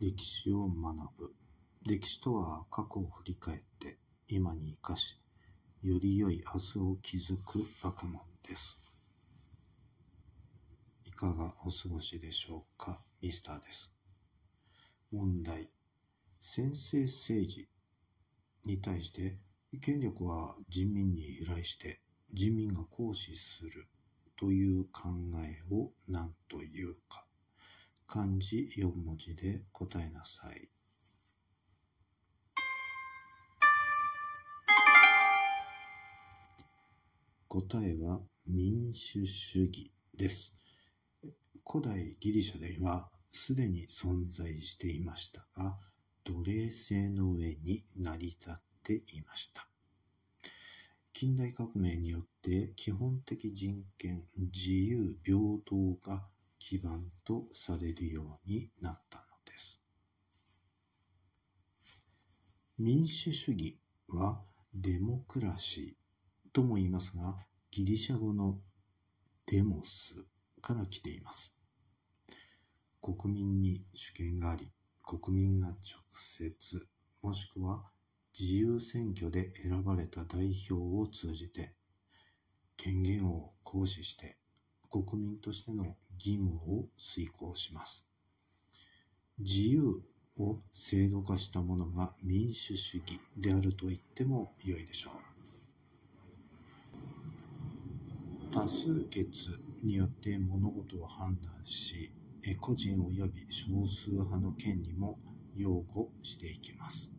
[0.00, 1.34] 歴史を学ぶ。
[1.84, 3.98] 歴史とは過去を振り返って
[4.28, 5.20] 今に生かし、
[5.82, 8.78] より良い明日を築く学問です。
[11.04, 13.92] いかがお過ごしでしょうかミスターです。
[15.10, 15.68] 問題。
[16.40, 17.68] 先制政治
[18.64, 19.36] に対して
[19.80, 22.00] 権力は人民に由来して
[22.32, 23.88] 人民が行使する
[24.38, 25.08] という考
[25.44, 27.27] えを何というか。
[28.10, 30.70] 漢字4文字で答えなさい。
[37.48, 40.56] 答えは民主主義です。
[41.70, 45.76] 古代ギリシャではすでに存在していましたが、
[46.24, 48.54] 奴隷制の上に成り立っ
[48.84, 49.68] ていました。
[51.12, 56.26] 近代革命によって基本的人権、自由、平等が
[56.58, 59.82] 基盤とされるようになったのです。
[62.78, 64.40] 民主主義は
[64.74, 67.36] デモクラシーとも言いますが、
[67.70, 68.58] ギリシャ語の
[69.46, 70.14] デモス
[70.60, 71.54] から来ています。
[73.00, 74.70] 国民に主権があり、
[75.02, 75.78] 国民が直
[76.12, 76.86] 接、
[77.22, 77.84] もしくは
[78.38, 81.74] 自由選挙で選ばれた代表を通じて、
[82.76, 84.36] 権限を行使して
[84.90, 88.06] 国民としての義務を遂行します。
[89.38, 90.02] 自由
[90.38, 95.12] を制度化したものが民主主義であると言っても良いでしょう。
[98.52, 102.10] 多数決によって物事を判断し、
[102.60, 105.18] 個人及び少数派の権利も
[105.54, 107.12] 擁護していきます。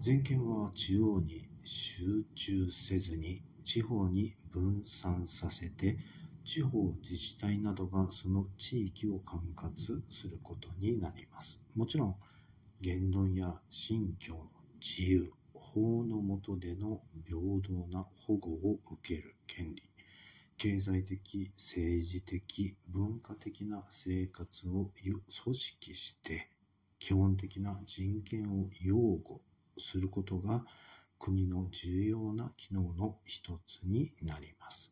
[0.00, 5.96] 全権は中央に集中せずに地方に分散させて
[6.44, 11.62] 地方自治体などがその地域を管轄することになります。
[11.76, 12.16] もちろん、
[12.80, 14.50] 言論や信教の
[14.80, 19.84] 自由、法の下での平等な保護を受ける権利、
[20.56, 24.90] 経済的、政治的、文化的な生活を
[25.44, 26.50] 組織して、
[26.98, 29.40] 基本的な人権を擁護
[29.78, 30.64] することが
[31.20, 34.90] 国の重要な機能の一つになります。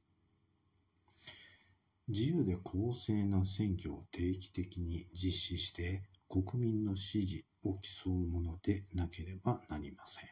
[2.06, 10.28] 自由で公正な選挙を定期的に実施して国民の支持を競うものでなければなりません。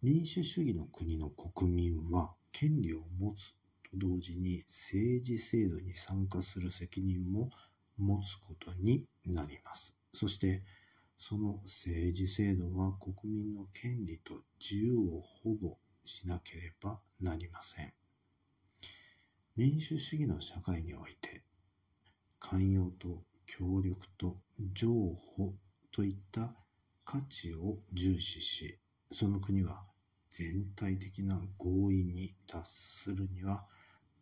[0.00, 3.56] 民主主義の国の国民は権利を持つと
[3.94, 7.50] 同時に政治制度に参加する責任も
[7.98, 9.96] 持つことになります。
[10.14, 10.62] そして
[11.18, 17.92] その政治制度は国民の権利と自由を保護しなければなりません。
[19.56, 21.42] 民主主義の社会において、
[22.38, 24.36] 寛容と協力と
[24.74, 25.54] 譲歩
[25.90, 26.54] といった
[27.04, 28.78] 価値を重視し、
[29.10, 29.84] その国は
[30.30, 33.64] 全体的な合意に達するには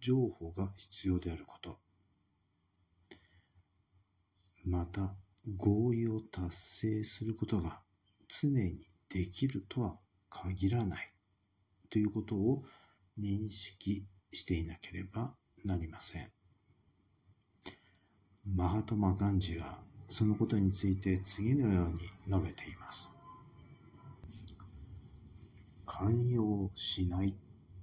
[0.00, 1.78] 譲歩が必要であること。
[4.64, 5.14] また、
[5.46, 7.80] 合意を達成することが
[8.28, 9.98] 常にできるとは
[10.30, 11.12] 限らない
[11.90, 12.64] ということを
[13.18, 15.34] 認識していなければ
[15.64, 16.30] なりません。
[18.46, 19.78] マハトマ・ガンジは
[20.08, 23.12] そのことについて次のように述べています。
[25.86, 27.34] 寛容しない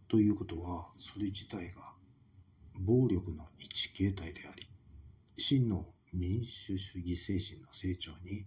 [0.07, 1.93] ということはそれ自体が
[2.75, 4.67] 暴力の一形態であり
[5.37, 8.45] 真の民主主義精神の成長に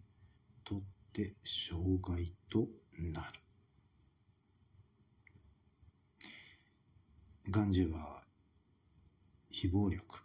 [0.64, 0.82] とっ
[1.12, 3.40] て障害となる。
[7.50, 8.22] ガンジーは
[9.50, 10.20] 非暴力、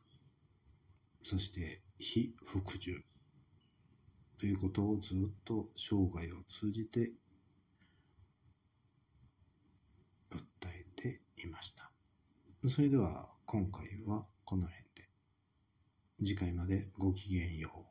[1.22, 3.04] そして非服従
[4.38, 7.12] ということをずっと生涯を通じて
[10.32, 11.92] 訴えていました。
[12.68, 15.09] それでは今回はこの辺で。
[16.24, 17.89] 次回までごきげんよう。